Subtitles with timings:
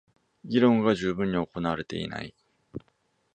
[0.45, 2.33] 議論が充分に行われていない